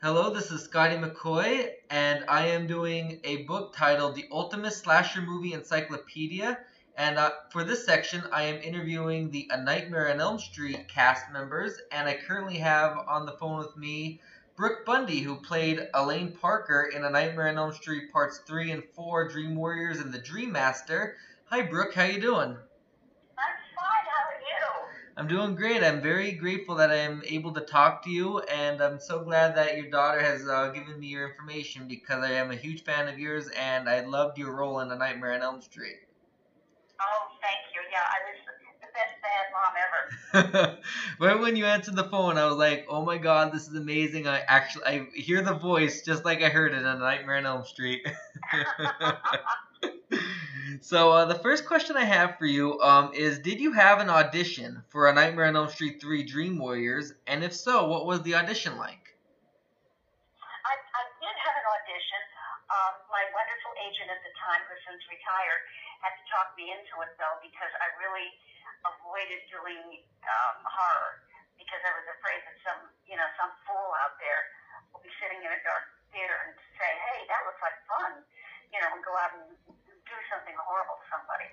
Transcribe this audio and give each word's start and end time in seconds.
Hello, 0.00 0.30
this 0.30 0.52
is 0.52 0.62
Scotty 0.62 0.94
McCoy, 0.94 1.72
and 1.90 2.24
I 2.28 2.46
am 2.46 2.68
doing 2.68 3.18
a 3.24 3.38
book 3.46 3.74
titled 3.74 4.14
The 4.14 4.28
Ultimate 4.30 4.70
Slasher 4.70 5.22
Movie 5.22 5.54
Encyclopedia. 5.54 6.56
And 6.96 7.18
uh, 7.18 7.32
for 7.50 7.64
this 7.64 7.84
section, 7.84 8.22
I 8.32 8.44
am 8.44 8.62
interviewing 8.62 9.32
the 9.32 9.50
A 9.50 9.60
Nightmare 9.60 10.08
on 10.12 10.20
Elm 10.20 10.38
Street 10.38 10.86
cast 10.86 11.32
members, 11.32 11.80
and 11.90 12.08
I 12.08 12.14
currently 12.14 12.58
have 12.58 12.96
on 13.08 13.26
the 13.26 13.32
phone 13.32 13.58
with 13.58 13.76
me 13.76 14.20
Brooke 14.54 14.86
Bundy, 14.86 15.18
who 15.18 15.34
played 15.34 15.88
Elaine 15.92 16.30
Parker 16.30 16.92
in 16.94 17.02
A 17.02 17.10
Nightmare 17.10 17.48
on 17.48 17.58
Elm 17.58 17.72
Street 17.72 18.12
Parts 18.12 18.38
3 18.46 18.70
and 18.70 18.84
4, 18.94 19.28
Dream 19.30 19.56
Warriors, 19.56 19.98
and 19.98 20.14
The 20.14 20.20
Dream 20.20 20.52
Master. 20.52 21.16
Hi, 21.46 21.62
Brooke, 21.62 21.94
how 21.94 22.04
you 22.04 22.20
doing? 22.20 22.56
I'm 25.18 25.26
doing 25.26 25.56
great. 25.56 25.82
I'm 25.82 26.00
very 26.00 26.30
grateful 26.30 26.76
that 26.76 26.92
I'm 26.92 27.24
able 27.26 27.52
to 27.54 27.60
talk 27.60 28.04
to 28.04 28.10
you, 28.10 28.38
and 28.38 28.80
I'm 28.80 29.00
so 29.00 29.24
glad 29.24 29.56
that 29.56 29.76
your 29.76 29.90
daughter 29.90 30.22
has 30.22 30.46
uh, 30.46 30.68
given 30.68 31.00
me 31.00 31.08
your 31.08 31.28
information 31.28 31.88
because 31.88 32.22
I 32.22 32.34
am 32.34 32.52
a 32.52 32.54
huge 32.54 32.84
fan 32.84 33.08
of 33.08 33.18
yours, 33.18 33.48
and 33.48 33.88
I 33.88 34.04
loved 34.04 34.38
your 34.38 34.54
role 34.54 34.78
in 34.78 34.92
A 34.92 34.96
Nightmare 34.96 35.32
on 35.32 35.42
Elm 35.42 35.60
Street. 35.60 35.96
Oh, 37.00 37.26
thank 37.42 37.58
you. 37.74 37.80
Yeah, 37.90 38.06
I 38.06 38.18
was 38.30 38.38
the 38.80 38.86
best 38.94 39.16
bad 39.20 40.54
mom 40.54 40.54
ever. 40.54 40.78
right 41.18 41.40
when 41.40 41.56
you 41.56 41.64
answered 41.64 41.96
the 41.96 42.04
phone, 42.04 42.38
I 42.38 42.46
was 42.46 42.56
like, 42.56 42.86
"Oh 42.88 43.04
my 43.04 43.18
God, 43.18 43.52
this 43.52 43.66
is 43.66 43.74
amazing!" 43.74 44.28
I 44.28 44.38
actually 44.46 44.84
I 44.84 45.06
hear 45.16 45.42
the 45.42 45.54
voice 45.54 46.02
just 46.02 46.24
like 46.24 46.42
I 46.42 46.48
heard 46.48 46.74
it 46.74 46.78
in 46.78 46.86
A 46.86 46.96
Nightmare 46.96 47.38
on 47.38 47.46
Elm 47.46 47.64
Street. 47.64 48.06
So 50.80 51.10
uh, 51.10 51.24
the 51.24 51.38
first 51.38 51.66
question 51.66 51.96
I 51.96 52.04
have 52.04 52.38
for 52.38 52.46
you 52.46 52.80
um, 52.80 53.10
is: 53.14 53.40
Did 53.40 53.60
you 53.60 53.72
have 53.72 54.00
an 54.00 54.10
audition 54.10 54.82
for 54.88 55.08
A 55.08 55.12
Nightmare 55.12 55.46
on 55.46 55.56
Elm 55.56 55.68
Street 55.68 56.00
3: 56.00 56.22
Dream 56.24 56.58
Warriors? 56.58 57.12
And 57.26 57.42
if 57.42 57.54
so, 57.54 57.88
what 57.88 58.06
was 58.06 58.22
the 58.22 58.34
audition 58.36 58.76
like? 58.76 59.16
I, 60.64 60.74
I 60.76 61.02
did 61.18 61.34
have 61.34 61.56
an 61.56 61.66
audition. 61.66 62.22
Um, 62.68 62.94
my 63.08 63.24
wonderful 63.32 63.72
agent 63.80 64.12
at 64.12 64.20
the 64.22 64.32
time, 64.38 64.60
who's 64.68 64.82
since 64.84 65.02
retired, 65.08 65.62
had 66.04 66.14
to 66.14 66.24
talk 66.28 66.52
me 66.54 66.70
into 66.70 66.94
it 67.00 67.12
though 67.16 67.36
because 67.40 67.72
I 67.80 67.88
really 67.98 68.28
avoided 68.84 69.40
doing 69.48 70.04
um, 70.28 70.56
horror 70.62 71.24
because 71.56 71.80
I 71.82 71.92
was 71.96 72.06
afraid 72.12 72.38
that 72.44 72.56
some, 72.62 72.80
you 73.08 73.16
know, 73.18 73.26
some 73.40 73.50
fool 73.66 73.90
out 74.04 74.14
there 74.22 74.40
will 74.94 75.02
be 75.02 75.10
sitting 75.18 75.42
in 75.42 75.50
a 75.50 75.60
dark 75.66 75.84
theater 76.14 76.36
and 76.46 76.52
say, 76.78 76.90
"Hey, 77.08 77.26
that 77.26 77.40
looks 77.48 77.60
like 77.64 77.76
fun," 77.88 78.22
you 78.70 78.78
know, 78.78 78.94
and 78.94 79.02
go 79.02 79.12
out 79.16 79.32
and 79.34 79.48
do 80.08 80.18
something 80.32 80.56
horrible 80.56 80.96
to 80.96 81.06
somebody. 81.12 81.48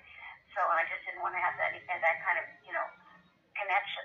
So 0.56 0.64
I 0.64 0.88
just 0.88 1.04
didn't 1.04 1.20
want 1.20 1.36
to 1.36 1.42
have 1.44 1.54
that 1.60 1.76
that 1.76 2.16
kind 2.24 2.40
of 2.40 2.46
you 2.64 2.72
know 2.72 2.86
connection. 3.52 4.04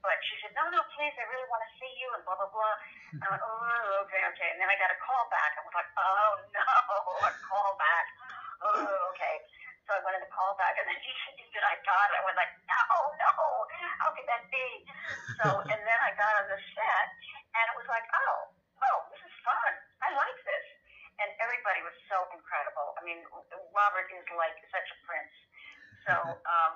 But 0.00 0.16
she 0.24 0.32
said, 0.40 0.56
no, 0.56 0.64
no, 0.72 0.80
please, 0.96 1.12
I 1.20 1.28
really 1.28 1.44
want 1.52 1.60
to 1.60 1.70
see 1.76 1.92
you, 2.00 2.08
and 2.16 2.24
blah 2.24 2.38
blah 2.38 2.48
blah. 2.48 2.76
And 3.12 3.20
I 3.20 3.28
went, 3.36 3.44
oh, 3.44 4.06
okay, 4.08 4.22
okay. 4.32 4.48
And 4.54 4.58
then 4.62 4.70
I 4.70 4.76
got 4.80 4.88
a 4.88 4.96
call 4.96 5.28
back. 5.28 5.52
I 5.58 5.60
was 5.60 5.74
like, 5.76 5.90
oh 5.98 6.30
no, 6.56 6.64
a 7.28 7.32
call 7.44 7.76
back. 7.76 8.06
Oh, 8.64 9.12
okay. 9.12 9.44
So 9.84 9.98
I 9.98 10.00
wanted 10.06 10.24
to 10.24 10.30
call 10.32 10.56
back, 10.56 10.78
and 10.78 10.86
then 10.88 10.96
she 11.04 11.44
said, 11.52 11.66
I 11.66 11.76
got 11.84 12.06
it. 12.14 12.16
I 12.16 12.24
was 12.24 12.38
like, 12.38 12.52
no, 12.64 12.84
no, 13.20 13.32
how 14.00 14.08
could 14.14 14.24
that 14.30 14.46
be? 14.48 14.68
So, 15.42 15.60
and 15.68 15.80
then 15.82 15.98
I 16.00 16.14
got 16.16 16.32
on 16.38 16.46
the 16.48 16.60
set, 16.72 17.08
and 17.58 17.64
it 17.68 17.76
was 17.76 17.88
like, 17.90 18.06
oh, 18.14 18.54
oh, 18.86 18.98
this 19.12 19.20
is 19.20 19.34
fun. 19.44 19.72
I 20.00 20.14
like 20.16 20.38
this 20.46 20.64
and 21.20 21.30
everybody 21.36 21.84
was 21.84 21.92
so 22.08 22.16
incredible. 22.32 22.96
I 22.96 23.04
mean, 23.04 23.20
is 24.20 24.28
like 24.36 24.56
such 24.68 24.88
a 24.92 24.98
prince. 25.08 25.36
So 26.04 26.14
um, 26.44 26.74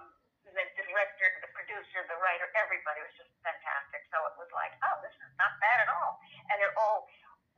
the, 0.48 0.64
director, 0.88 1.28
the 1.44 1.52
producer, 1.52 2.00
the 2.08 2.18
writer, 2.20 2.48
everybody 2.56 3.04
was 3.04 3.14
just 3.20 3.32
fantastic. 3.44 4.04
So 4.08 4.20
it 4.28 4.34
was 4.40 4.48
like, 4.56 4.72
oh, 4.84 4.96
this 5.04 5.12
is 5.12 5.32
not 5.36 5.52
bad 5.60 5.84
at 5.84 5.90
all. 5.92 6.20
And 6.48 6.56
they're 6.60 6.76
all 6.80 7.08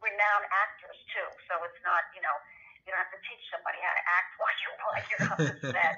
renowned 0.02 0.46
actors 0.50 0.98
too. 1.14 1.28
So 1.46 1.62
it's 1.62 1.80
not, 1.86 2.10
you 2.14 2.22
know, 2.22 2.36
you 2.86 2.94
don't 2.94 3.02
have 3.02 3.14
to 3.14 3.22
teach 3.26 3.42
somebody 3.50 3.78
how 3.82 3.94
to 3.94 4.04
act 4.06 4.30
while 4.40 4.56
you're 4.62 4.76
while 4.82 5.04
you're 5.06 5.24
on 5.30 5.38
the 5.42 5.56
set. 5.74 5.96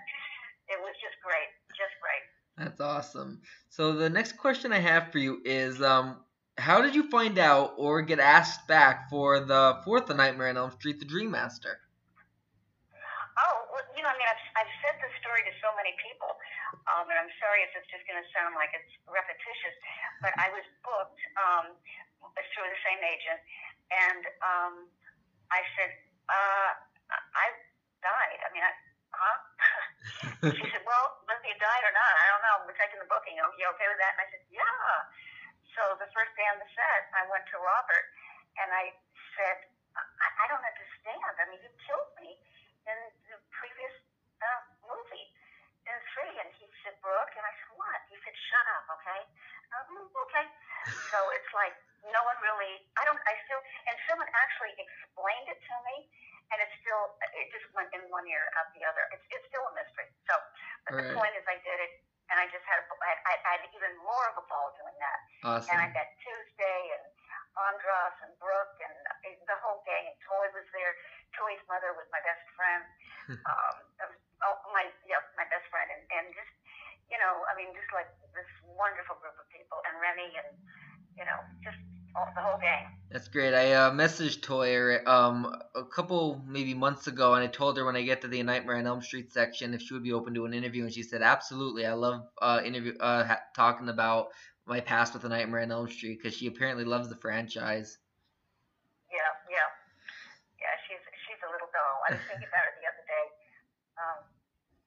it 0.72 0.78
was 0.80 0.96
just 1.00 1.16
great, 1.24 1.50
just 1.76 1.94
great. 2.00 2.24
That's 2.56 2.80
awesome. 2.80 3.40
So 3.70 3.94
the 3.94 4.10
next 4.10 4.34
question 4.34 4.72
I 4.72 4.82
have 4.82 5.12
for 5.14 5.22
you 5.22 5.40
is, 5.44 5.80
um, 5.80 6.18
how 6.58 6.82
did 6.82 6.94
you 6.94 7.06
find 7.06 7.38
out 7.38 7.78
or 7.78 8.02
get 8.02 8.18
asked 8.18 8.66
back 8.66 9.08
for 9.08 9.38
the 9.38 9.78
fourth 9.86 10.10
Nightmare 10.10 10.50
on 10.50 10.58
Elm 10.58 10.72
Street, 10.74 10.98
The 10.98 11.06
Dream 11.06 11.30
Master? 11.30 11.78
Oh, 13.38 13.56
well, 13.70 13.86
you 13.94 14.02
know, 14.02 14.10
I 14.10 14.18
mean, 14.18 14.26
I've, 14.26 14.44
I've 14.58 14.74
said 14.82 14.98
this 14.98 15.14
story 15.22 15.46
to 15.46 15.54
so 15.62 15.70
many 15.78 15.94
people, 16.02 16.34
um, 16.90 17.06
and 17.06 17.14
I'm 17.14 17.30
sorry 17.38 17.62
if 17.62 17.70
it's 17.78 17.86
just 17.94 18.02
going 18.10 18.18
to 18.18 18.27
sound 18.38 18.54
like 18.54 18.70
it's 18.70 18.94
repetitious, 19.10 19.74
but 20.22 20.30
I 20.38 20.54
was 20.54 20.62
booked 20.86 21.18
um, 21.34 21.74
through 22.54 22.68
the 22.70 22.82
same 22.86 23.02
agent, 23.02 23.40
and 23.90 24.22
um, 24.46 24.74
I 25.50 25.66
said, 25.74 25.90
uh, 26.30 26.70
I 27.10 27.46
died. 27.98 28.38
I 28.46 28.48
mean, 28.54 28.62
I, 28.62 28.72
huh? 29.10 29.38
she 30.54 30.66
said, 30.70 30.84
well, 30.86 31.06
whether 31.26 31.42
you 31.42 31.58
died 31.58 31.82
or 31.82 31.94
not, 31.94 32.12
I 32.14 32.26
don't 32.30 32.42
know. 32.46 32.56
We're 32.68 32.78
taking 32.78 33.00
the 33.02 33.10
booking. 33.10 33.34
Are 33.42 33.50
you 33.58 33.66
okay 33.74 33.88
with 33.90 33.98
that? 33.98 34.14
And 34.14 34.22
I 34.22 34.28
said, 34.30 34.44
yeah. 34.54 34.94
So 35.74 35.82
the 35.98 36.10
first 36.14 36.30
day 36.38 36.46
on 36.52 36.58
the 36.62 36.68
set, 36.74 37.10
I 37.16 37.26
went 37.30 37.46
to 37.54 37.56
Robert 37.58 38.06
and 38.60 38.68
I 38.70 38.92
said, 39.38 39.56
I, 39.94 40.28
I 40.42 40.44
don't 40.50 40.62
understand. 40.62 41.32
I 41.38 41.44
mean, 41.50 41.60
you 41.62 41.70
killed 41.86 42.12
me 42.22 42.38
in 42.86 42.98
the 43.30 43.38
previous 43.50 43.94
uh, 44.42 44.62
movie 44.86 45.26
in 45.88 45.96
three. 46.12 46.34
And 46.36 46.50
he 46.60 46.68
said, 46.84 46.94
Brooke. 47.00 47.32
And 47.34 47.44
I 47.44 47.52
said, 47.56 47.70
what? 47.78 48.00
He 48.12 48.16
said, 48.20 48.36
shut 48.52 48.66
up, 48.76 48.84
okay? 49.08 49.24
Um, 49.72 50.04
okay. 50.28 50.46
So 51.08 51.18
it's 51.32 51.50
like 51.56 51.72
no 52.12 52.20
one 52.28 52.38
really, 52.44 52.84
I 53.00 53.08
don't, 53.08 53.18
I 53.24 53.34
still, 53.48 53.60
and 53.88 53.96
someone 54.04 54.28
actually 54.36 54.76
explained 54.76 55.48
it 55.48 55.60
to 55.60 55.74
me. 55.88 55.96
And 56.48 56.56
it's 56.64 56.72
still, 56.80 57.12
it 57.36 57.52
just 57.52 57.68
went 57.76 57.92
in 57.92 58.08
one 58.08 58.24
ear 58.24 58.48
out 58.56 58.72
the 58.72 58.80
other. 58.80 59.04
It's, 59.12 59.24
it's 59.28 59.44
still 59.52 59.60
a 59.68 59.72
mystery. 59.76 60.08
So, 60.24 60.32
but 60.88 60.96
right. 60.96 61.04
the 61.04 61.12
point 61.12 61.36
is, 61.36 61.44
I 61.44 61.60
did 61.60 61.76
it 61.76 61.92
and 62.32 62.40
I 62.40 62.48
just 62.48 62.64
had, 62.64 62.80
I, 62.88 63.12
I 63.28 63.52
had 63.52 63.68
even 63.76 63.92
more 64.00 64.24
of 64.32 64.40
a 64.40 64.44
ball 64.48 64.72
doing 64.80 64.96
that. 64.96 65.18
Awesome. 65.44 65.68
And 65.76 65.78
I 65.84 65.86
met 65.92 66.08
Tuesday 66.24 66.80
and 66.96 67.04
Andras 67.68 68.16
and 68.24 68.32
Brooke 68.40 68.80
and 68.80 68.96
the 69.44 69.60
whole 69.60 69.84
gang. 69.84 70.08
And 70.08 70.16
Toy 70.24 70.48
was 70.56 70.64
there. 70.72 70.96
Toy's 71.36 71.60
mother 71.68 71.92
was 71.92 72.08
my 72.08 72.24
best 72.24 72.40
friend. 72.56 72.84
um, 73.44 73.76
oh, 74.48 74.56
my 74.72 74.88
yeah, 75.04 75.20
my 75.36 75.44
best 75.52 75.68
friend, 75.68 75.84
and 75.92 76.00
and 76.08 76.26
just 76.32 76.48
you 77.12 77.17
know, 77.28 77.44
I 77.44 77.52
mean, 77.52 77.68
just 77.76 77.92
like 77.92 78.08
this 78.32 78.48
wonderful 78.64 79.20
group 79.20 79.36
of 79.36 79.44
people, 79.52 79.76
and 79.84 80.00
Renny, 80.00 80.32
and 80.32 80.48
you 81.12 81.28
know, 81.28 81.36
just 81.60 81.76
all, 82.16 82.32
the 82.32 82.40
whole 82.40 82.56
gang. 82.56 82.88
That's 83.12 83.28
great. 83.28 83.52
I 83.52 83.72
uh, 83.72 83.90
messaged 83.92 84.40
Toya 84.40 85.06
um, 85.06 85.52
a 85.76 85.84
couple 85.84 86.40
maybe 86.48 86.72
months 86.72 87.06
ago, 87.06 87.34
and 87.34 87.44
I 87.44 87.48
told 87.48 87.76
her 87.76 87.84
when 87.84 87.96
I 87.96 88.02
get 88.02 88.22
to 88.22 88.28
the 88.28 88.42
Nightmare 88.42 88.80
on 88.80 88.86
Elm 88.86 89.02
Street 89.02 89.32
section 89.32 89.74
if 89.74 89.82
she 89.82 89.92
would 89.92 90.02
be 90.02 90.12
open 90.12 90.32
to 90.34 90.46
an 90.46 90.54
interview, 90.54 90.84
and 90.84 90.92
she 90.92 91.02
said 91.02 91.20
absolutely. 91.20 91.84
I 91.84 91.92
love 91.92 92.24
uh, 92.40 92.60
interview 92.64 92.96
uh, 92.96 93.24
ha- 93.24 93.44
talking 93.54 93.88
about 93.88 94.28
my 94.64 94.80
past 94.80 95.12
with 95.12 95.22
the 95.22 95.28
Nightmare 95.28 95.62
on 95.62 95.72
Elm 95.72 95.88
Street 95.88 96.18
because 96.20 96.36
she 96.36 96.46
apparently 96.46 96.84
loves 96.84 97.08
the 97.08 97.16
franchise. 97.16 97.98
Yeah, 99.12 99.32
yeah, 99.52 99.68
yeah. 100.60 100.74
She's 100.88 101.04
she's 101.28 101.40
a 101.44 101.50
little 101.52 101.68
doll. 101.72 101.96
I 102.08 102.16
was 102.16 102.24
thinking 102.28 102.48
about 102.48 102.64
her 102.64 102.74
the 102.80 102.86
other 102.88 103.04
day. 103.08 103.26
Um, 103.96 104.18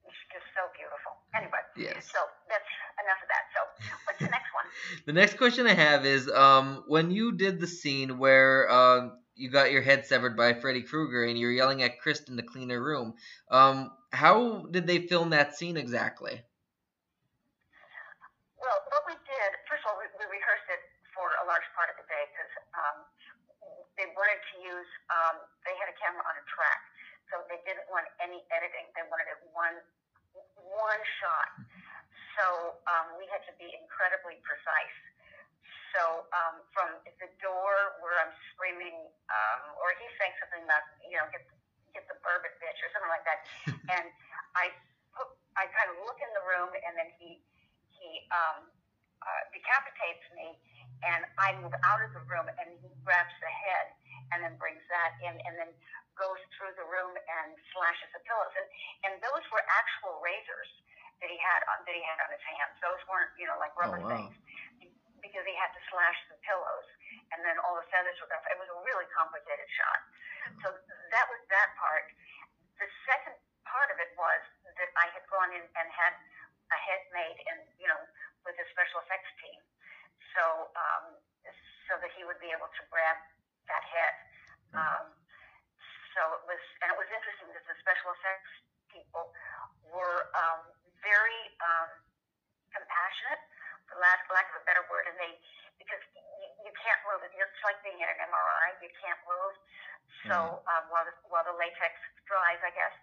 she's 0.05 0.41
just 0.41 0.47
so 0.53 0.69
beautiful. 0.77 1.17
Anyway, 1.33 1.60
yes. 1.77 2.09
So 2.11 2.19
that's 2.49 2.67
enough 2.99 3.21
of 3.21 3.29
that. 3.29 3.45
So 3.53 3.59
what's 4.05 4.19
the 4.19 4.31
next 4.31 4.51
one? 4.53 4.65
the 5.05 5.13
next 5.13 5.37
question 5.37 5.67
I 5.67 5.73
have 5.73 6.05
is 6.05 6.29
um, 6.29 6.83
when 6.87 7.11
you 7.11 7.31
did 7.33 7.59
the 7.59 7.67
scene 7.67 8.17
where 8.17 8.69
uh, 8.69 9.09
you 9.35 9.49
got 9.49 9.71
your 9.71 9.81
head 9.81 10.05
severed 10.05 10.35
by 10.35 10.53
Freddy 10.53 10.81
Krueger 10.81 11.25
and 11.25 11.37
you're 11.37 11.51
yelling 11.51 11.81
at 11.83 11.99
Kristen 11.99 12.37
to 12.37 12.43
clean 12.43 12.69
her 12.69 12.81
room, 12.81 13.13
um, 13.49 13.91
how 14.11 14.67
did 14.71 14.87
they 14.87 15.07
film 15.07 15.31
that 15.31 15.55
scene 15.55 15.77
exactly? 15.77 16.41
Well, 18.59 18.77
what 18.93 19.03
we 19.09 19.15
did, 19.25 19.49
first 19.65 19.81
of 19.87 19.95
all, 19.95 19.97
we, 19.97 20.05
we 20.19 20.25
rehearsed 20.29 20.69
it 20.69 20.81
for 21.15 21.25
a 21.41 21.45
large 21.49 21.65
part 21.73 21.89
of 21.89 21.97
the 21.97 22.05
day 22.05 22.23
because 22.29 22.53
um, 22.77 22.97
they 23.97 24.05
wanted 24.13 24.37
to 24.37 24.55
use, 24.61 24.89
um, 25.09 25.41
they 25.65 25.73
had 25.81 25.89
a 25.89 25.97
camera 25.97 26.21
on 26.21 26.35
a 26.37 26.45
track, 26.45 26.81
so 27.33 27.41
they 27.49 27.57
didn't 27.65 27.87
want 27.89 28.05
any 28.21 28.43
editing. 28.53 28.85
They 28.93 29.01
wanted 29.09 29.31
it 29.31 29.39
one 29.55 29.79
one 30.77 31.01
shot. 31.19 31.49
So 32.39 32.79
um, 32.87 33.19
we 33.19 33.27
had 33.27 33.43
to 33.50 33.50
be 33.61 33.69
incredibly 33.77 34.41
precise. 34.41 34.97
So 35.93 36.25
um, 36.33 36.65
from 36.73 36.89
the 37.21 37.29
door 37.37 38.01
where 38.01 38.17
I'm 38.25 38.33
screaming, 38.49 38.97
um, 39.29 39.61
or 39.77 39.93
he's 40.01 40.09
saying 40.17 40.33
something 40.41 40.65
about, 40.65 40.81
you 41.05 41.21
know, 41.21 41.29
get 41.29 41.45
get 41.93 42.07
the 42.07 42.15
bourbon 42.23 42.55
bitch 42.63 42.79
or 42.81 42.89
something 42.95 43.11
like 43.11 43.27
that, 43.27 43.39
and 43.99 44.07
I 44.55 44.71
put, 45.11 45.27
I 45.59 45.67
kind 45.67 45.91
of 45.91 45.99
look 46.07 46.17
in 46.23 46.31
the 46.31 46.43
room, 46.47 46.71
and 46.73 46.95
then 46.95 47.11
he 47.19 47.43
he 47.91 48.23
um, 48.31 48.71
uh, 49.21 49.41
decapitates 49.51 50.23
me, 50.33 50.55
and 51.03 51.27
I 51.35 51.59
move 51.59 51.75
out 51.83 51.99
of 51.99 52.15
the 52.15 52.23
room, 52.31 52.47
and 52.47 52.71
he 52.79 52.89
grabs 53.03 53.35
the 53.43 53.51
head, 53.51 53.91
and 54.31 54.39
then 54.39 54.55
brings 54.55 54.81
that 54.87 55.19
in, 55.27 55.35
and 55.43 55.53
then 55.59 55.71
goes 56.15 56.39
through 56.55 56.71
the 56.79 56.87
room 56.87 57.11
and 57.11 57.51
slashes 57.75 58.07
the 58.15 58.23
pillows, 58.23 58.55
and 58.55 58.67
and 59.05 59.13
those 59.19 59.43
were 59.51 59.61
actual 59.67 60.23
razors 60.23 60.71
that 61.21 61.29
he 61.29 61.37
had 61.37 61.61
on 61.69 61.85
that 61.85 61.95
he 61.95 62.03
had 62.03 62.17
on 62.25 62.29
his 62.33 62.43
hands. 62.43 62.73
Those 62.81 63.01
weren't, 63.05 63.31
you 63.37 63.45
know, 63.45 63.57
like 63.61 63.73
rubber 63.77 64.01
oh, 64.01 64.05
wow. 64.05 64.13
things, 64.17 64.33
because 65.21 65.45
he 65.45 65.55
had 65.55 65.69
to 65.77 65.81
slash 65.93 66.17
the 66.33 66.37
pillows, 66.41 66.87
and 67.31 67.45
then 67.45 67.55
all 67.61 67.77
the 67.77 67.85
feathers 67.93 68.17
were 68.17 68.29
gonna. 68.29 68.41
It 68.49 68.59
was 68.59 68.69
a 68.73 68.79
really 68.81 69.07
complicated 69.13 69.69
shot. 69.77 69.99
So 70.65 70.67
that 70.73 71.25
was 71.29 71.41
that 71.53 71.69
part. 71.77 72.09
The 72.81 72.89
second 73.05 73.37
part 73.69 73.93
of 73.93 73.97
it 74.01 74.11
was 74.17 74.41
that 74.81 74.89
I 74.97 75.07
had 75.13 75.23
gone 75.29 75.53
in 75.53 75.61
and 75.61 75.87
had 75.93 76.13
a 76.73 76.79
head 76.81 77.01
made, 77.13 77.37
and 77.53 77.61
you 77.77 77.85
know, 77.85 78.01
with 78.43 78.57
a 78.57 78.65
special 78.73 79.05
effects 79.05 79.29
team, 79.37 79.61
so 80.33 80.73
um, 80.73 81.21
so 81.85 82.01
that 82.01 82.09
he 82.17 82.25
would 82.25 82.41
be 82.41 82.49
able 82.49 82.71
to 82.71 82.83
grab 82.89 83.19
that 83.69 83.83
head. 83.85 84.15
Um, 84.71 85.05
so 86.15 86.21
it 86.39 86.43
was, 86.47 86.63
and 86.83 86.91
it 86.91 86.97
was 86.99 87.07
interesting 87.11 87.51
because 87.51 87.67
the 87.67 87.77
special 87.83 88.11
effects 88.15 88.51
people 88.91 89.31
were 89.91 90.31
um, 90.35 90.71
very 91.03 91.41
um, 91.63 91.89
compassionate, 92.71 93.43
for 93.87 93.99
lack, 93.99 94.23
lack 94.31 94.47
of 94.55 94.63
a 94.63 94.65
better 94.67 94.83
word, 94.87 95.07
and 95.11 95.15
they 95.19 95.35
because 95.79 95.99
you, 96.15 96.69
you 96.69 96.71
can't 96.77 97.01
move. 97.09 97.25
It's 97.25 97.63
like 97.65 97.79
being 97.83 97.97
in 97.97 98.07
an 98.07 98.19
MRI; 98.31 98.69
you 98.81 98.91
can't 98.99 99.21
move. 99.25 99.53
So 100.27 100.61
um, 100.65 100.83
while 100.93 101.05
the 101.07 101.15
while 101.29 101.45
the 101.47 101.55
latex 101.57 101.97
dries, 102.29 102.61
I 102.61 102.73
guess. 102.75 102.93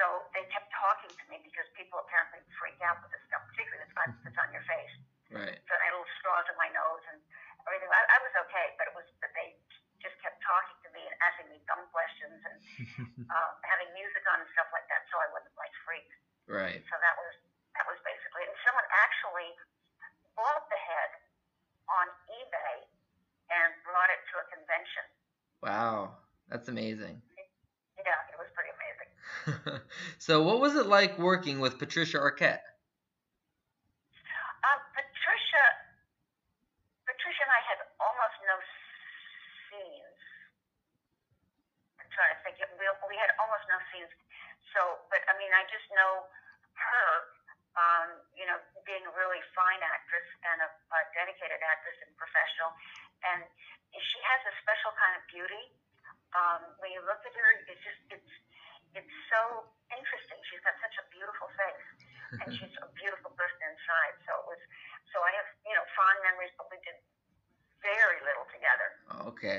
So 0.00 0.26
they 0.34 0.42
kept 0.50 0.66
talking 0.74 1.12
to 1.12 1.24
me 1.30 1.38
because 1.44 1.66
people 1.78 2.02
apparently 2.02 2.42
freak 2.58 2.78
out 2.82 2.98
with 3.04 3.14
this 3.14 3.22
stuff, 3.30 3.46
particularly 3.46 3.86
the 3.86 3.90
stuff 3.94 4.10
that's 4.26 4.40
on 4.42 4.50
your 4.50 4.64
face. 4.66 4.94
Right. 5.30 5.58
So 5.66 5.72
I 5.74 5.82
had 5.86 5.94
little 5.94 6.14
straws 6.18 6.46
in 6.50 6.56
my 6.58 6.66
nose 6.74 7.04
and 7.14 7.18
everything. 7.66 7.86
I, 7.90 8.02
I 8.02 8.18
was 8.22 8.34
okay, 8.48 8.74
but 8.74 8.90
it 8.90 8.94
was 8.98 9.06
but 9.22 9.30
they 9.38 9.54
just 10.02 10.18
kept 10.20 10.36
talking 10.42 10.76
to 10.84 10.88
me 10.92 11.00
and 11.06 11.14
asking 11.24 11.48
me 11.48 11.62
dumb 11.64 11.80
questions 11.94 12.38
and 12.42 12.56
uh, 13.24 13.50
having 13.70 13.88
music 13.96 14.20
on 14.28 14.42
and 14.42 14.50
stuff 14.52 14.68
like 14.74 14.84
that, 14.92 15.06
so 15.08 15.16
I 15.16 15.30
wouldn't 15.32 15.54
like 15.56 15.72
freak. 15.86 16.08
right. 16.50 16.82
So 16.90 16.94
that 16.98 17.14
was 17.20 17.32
that 17.78 17.84
was 17.86 17.98
basically. 18.02 18.44
And 18.50 18.56
someone 18.66 18.86
actually 19.04 19.50
bought 20.34 20.66
the 20.68 20.80
head 20.80 21.10
on 21.88 22.06
eBay 22.32 22.76
and 23.52 23.70
brought 23.86 24.10
it 24.10 24.20
to 24.32 24.34
a 24.40 24.46
convention. 24.50 25.06
Wow. 25.62 26.20
That's 26.48 26.63
amazing. 26.74 27.22
Yeah, 28.02 28.18
it 28.26 28.36
was 28.36 28.50
pretty 28.50 28.74
amazing. 28.74 29.10
so 30.26 30.42
what 30.42 30.58
was 30.58 30.74
it 30.74 30.90
like 30.90 31.14
working 31.22 31.62
with 31.62 31.78
Patricia 31.78 32.18
Arquette? 32.18 32.66
Um, 34.66 34.80
Patricia, 34.90 35.64
Patricia 37.06 37.42
and 37.46 37.54
I 37.54 37.62
had 37.62 37.78
almost 38.02 38.36
no 38.42 38.56
scenes. 39.70 40.18
I'm 42.02 42.10
trying 42.10 42.34
to 42.34 42.38
think. 42.42 42.58
We, 42.58 42.86
we 43.06 43.14
had 43.14 43.30
almost 43.38 43.62
no 43.70 43.78
scenes. 43.94 44.10
So, 44.74 44.98
but 45.14 45.22
I 45.30 45.38
mean, 45.38 45.54
I 45.54 45.62
just 45.70 45.86
know 45.94 46.26
her, 46.74 47.08
um, 47.78 48.18
you 48.34 48.50
know, 48.50 48.58
being 48.82 49.06
a 49.06 49.12
really 49.14 49.38
fine 49.54 49.78
actress 49.78 50.26
and 50.42 50.58
a, 50.58 50.68
a 50.74 51.00
dedicated 51.14 51.62
actress 51.62 51.94
and 52.02 52.10
professional, 52.18 52.74
and 53.30 53.46
she 53.94 54.18
has 54.26 54.42
a 54.50 54.52
special 54.58 54.90
kind 54.98 55.14
of 55.14 55.22
beauty. 55.30 55.73
Um, 56.34 56.60
when 56.82 56.90
you 56.90 57.00
look 57.06 57.22
at 57.22 57.34
her, 57.34 57.48
it's 57.70 57.82
just 57.86 58.00
it's 58.10 58.32
it's 58.94 59.14
so 59.30 59.70
interesting. 59.90 60.38
She's 60.50 60.62
got 60.62 60.74
such 60.82 60.98
a 60.98 61.04
beautiful 61.14 61.50
face 61.54 61.86
and 62.42 62.50
she's 62.58 62.74
a 62.82 62.88
beautiful 62.98 63.30
person 63.38 63.60
inside. 63.62 64.14
So 64.26 64.32
it 64.34 64.46
was, 64.50 64.62
so 65.14 65.22
I 65.22 65.30
have, 65.38 65.48
you 65.62 65.74
know, 65.74 65.84
fond 65.94 66.18
memories, 66.26 66.54
but 66.58 66.66
we 66.72 66.78
did 66.82 66.98
very 67.84 68.18
little 68.24 68.46
together. 68.50 68.88
Okay. 69.34 69.58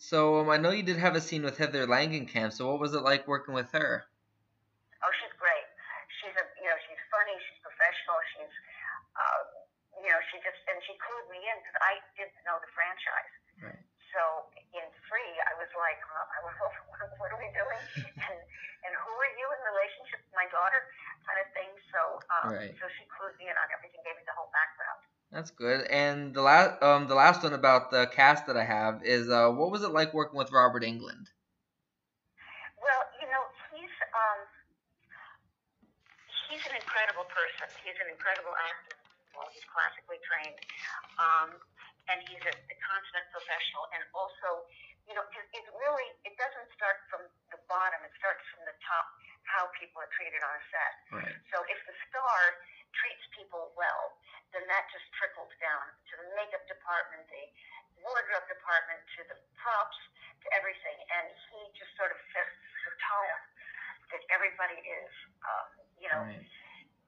So 0.00 0.40
um, 0.42 0.48
I 0.48 0.56
know 0.56 0.72
you 0.72 0.82
did 0.82 0.96
have 0.96 1.14
a 1.14 1.22
scene 1.22 1.44
with 1.44 1.60
Heather 1.60 1.86
Langenkamp. 1.86 2.52
So 2.52 2.68
what 2.72 2.80
was 2.80 2.96
it 2.96 3.04
like 3.04 3.28
working 3.28 3.54
with 3.54 3.70
her? 3.76 4.08
Oh, 5.04 5.12
she's 5.20 5.34
great. 5.36 5.68
She's 6.20 6.34
a, 6.34 6.44
you 6.58 6.68
know, 6.68 6.78
she's 6.88 7.02
funny. 7.12 7.36
She's 7.36 7.60
professional. 7.60 8.18
She's, 8.34 8.54
um, 9.16 9.44
you 10.00 10.08
know, 10.08 10.20
she 10.32 10.40
just 10.40 10.60
and 10.72 10.80
she 10.88 10.96
clued 10.96 11.28
me 11.28 11.40
in 11.40 11.56
because 11.60 11.78
I 11.84 12.00
didn't 12.16 12.36
know 12.48 12.56
the 12.60 12.70
franchise. 12.72 13.32
Right. 13.60 13.82
So 14.12 14.48
in 14.72 14.84
free, 15.08 15.32
I 15.44 15.52
was 15.60 15.65
like, 15.80 16.00
I 16.00 16.38
was, 16.44 16.54
what 17.20 17.30
are 17.32 17.40
we 17.40 17.48
doing? 17.52 17.82
and 18.26 18.38
and 18.86 18.92
who 19.02 19.12
are 19.12 19.32
you 19.34 19.46
in 19.50 19.60
relationship 19.66 20.22
with 20.24 20.34
my 20.36 20.46
daughter? 20.54 20.80
Kind 21.26 21.38
of 21.42 21.48
thing. 21.56 21.70
So 21.90 22.00
um, 22.30 22.54
Right. 22.54 22.74
so 22.78 22.86
she 22.96 23.04
clued 23.12 23.34
me 23.40 23.50
in 23.50 23.56
on 23.56 23.68
everything, 23.74 24.00
gave 24.06 24.16
me 24.16 24.24
the 24.26 24.36
whole 24.36 24.50
background. 24.54 25.00
That's 25.32 25.50
good. 25.50 25.86
And 25.90 26.32
the 26.34 26.42
last 26.42 26.80
um 26.82 27.08
the 27.08 27.18
last 27.18 27.42
one 27.42 27.52
about 27.52 27.90
the 27.90 28.06
cast 28.14 28.46
that 28.46 28.56
I 28.56 28.64
have 28.64 29.02
is 29.02 29.28
uh 29.28 29.50
what 29.50 29.70
was 29.70 29.82
it 29.82 29.90
like 29.90 30.14
working 30.14 30.38
with 30.38 30.52
Robert 30.52 30.82
Englund? 30.86 31.28
Well, 32.78 33.02
you 33.18 33.26
know, 33.26 33.42
he's 33.74 33.90
um, 34.14 34.40
he's 36.46 36.62
an 36.70 36.76
incredible 36.78 37.26
person. 37.26 37.66
He's 37.82 37.98
an 37.98 38.08
incredible 38.12 38.54
actor. 38.54 38.94
Well, 39.34 39.50
he's 39.52 39.66
classically 39.68 40.16
trained, 40.24 40.56
um, 41.20 41.50
and 42.08 42.22
he's 42.24 42.40
a, 42.46 42.54
a 42.54 42.76
consummate 42.80 43.28
professional. 43.34 43.84
And 43.92 44.02
also, 44.16 44.64
you 45.06 45.14
know, 45.14 45.22
it, 45.22 45.46
it 45.54 45.64
really 45.78 46.08
it 46.26 46.34
doesn't 46.38 46.68
start 46.74 46.98
from 47.10 47.22
the 47.54 47.58
bottom. 47.70 47.98
It 48.02 48.12
starts 48.18 48.42
from 48.54 48.66
the 48.66 48.76
top. 48.82 49.06
How 49.46 49.70
people 49.78 50.02
are 50.02 50.10
treated 50.18 50.42
on 50.42 50.52
a 50.58 50.62
set. 50.74 50.94
Right. 51.22 51.36
So 51.54 51.62
if 51.70 51.78
the 51.86 51.94
star 52.10 52.38
treats 52.98 53.22
people 53.30 53.70
well, 53.78 54.18
then 54.50 54.66
that 54.66 54.90
just 54.90 55.06
trickles 55.14 55.54
down 55.62 55.86
to 56.10 56.12
the 56.18 56.26
makeup 56.34 56.66
department, 56.66 57.22
the 57.30 57.46
wardrobe 58.02 58.42
department, 58.50 58.98
to 59.14 59.20
the 59.30 59.38
props, 59.54 59.94
to 60.42 60.46
everything. 60.50 60.98
And 61.14 61.30
he 61.54 61.60
just 61.78 61.94
sort 61.94 62.10
of 62.10 62.18
sets 62.34 62.50
the 62.90 62.92
tone 63.06 63.42
that 64.10 64.22
everybody 64.34 64.82
is, 64.82 65.12
um, 65.46 65.66
you 66.02 66.10
know, 66.10 66.26
Right. 66.26 66.42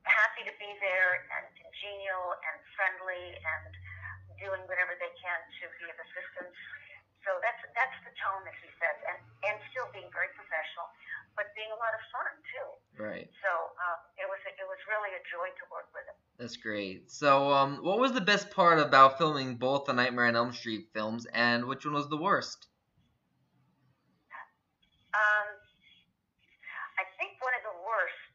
happy 0.06 0.46
to 0.46 0.54
be 0.62 0.70
there 0.78 1.26
and 1.34 1.44
congenial 1.58 2.38
and 2.38 2.56
friendly 2.78 3.34
and 3.34 3.70
doing 4.38 4.62
whatever 4.70 4.94
they 5.02 5.10
can 5.18 5.38
to 5.58 5.66
be. 5.82 5.90
So 5.90 5.97
that's 7.78 7.94
the 8.02 8.10
tone 8.18 8.42
that 8.42 8.58
he 8.58 8.66
sets, 8.82 8.98
and 9.06 9.18
and 9.46 9.56
still 9.70 9.86
being 9.94 10.10
very 10.10 10.26
professional, 10.34 10.90
but 11.38 11.46
being 11.54 11.70
a 11.70 11.78
lot 11.78 11.94
of 11.94 12.02
fun 12.10 12.34
too. 12.50 12.68
Right. 12.98 13.30
So 13.38 13.50
um, 13.78 13.98
it 14.18 14.26
was 14.26 14.42
it 14.42 14.66
was 14.66 14.80
really 14.90 15.14
a 15.14 15.22
joy 15.30 15.46
to 15.46 15.64
work 15.70 15.86
with 15.94 16.02
him. 16.10 16.18
That's 16.42 16.58
great. 16.58 17.06
So 17.06 17.54
um 17.54 17.78
what 17.86 18.02
was 18.02 18.10
the 18.10 18.24
best 18.24 18.50
part 18.50 18.82
about 18.82 19.16
filming 19.16 19.54
both 19.62 19.86
the 19.86 19.94
Nightmare 19.94 20.26
on 20.26 20.34
Elm 20.34 20.50
Street 20.50 20.90
films 20.90 21.30
and 21.30 21.70
which 21.70 21.86
one 21.86 21.94
was 21.94 22.10
the 22.10 22.18
worst? 22.18 22.66
Um, 25.14 25.48
I 27.00 27.04
think 27.18 27.38
one 27.40 27.54
of 27.58 27.64
the 27.64 27.78
worst 27.82 28.34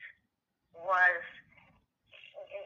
was 0.75 1.23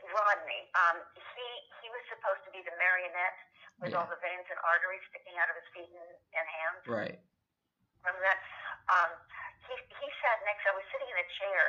Rodney. 0.09 0.61
Um, 0.73 0.97
he 1.17 1.47
he 1.81 1.87
was 1.89 2.01
supposed 2.09 2.41
to 2.45 2.51
be 2.53 2.61
the 2.65 2.73
marionette 2.77 3.37
with 3.81 3.93
Yeah. 3.93 3.99
all 4.01 4.07
the 4.09 4.17
veins 4.21 4.45
and 4.49 4.59
arteries 4.65 5.03
sticking 5.13 5.37
out 5.37 5.49
of 5.49 5.55
his 5.57 5.67
feet 5.73 5.91
and, 5.93 6.11
and 6.33 6.45
hands. 6.49 6.81
Right. 6.87 7.17
Remember 8.01 8.21
that? 8.25 8.39
Um, 8.89 9.11
he 9.67 9.75
he 9.75 10.07
sat 10.23 10.37
next. 10.47 10.63
I 10.65 10.73
was 10.73 10.85
sitting 10.93 11.09
in 11.11 11.17
a 11.19 11.27
chair, 11.37 11.61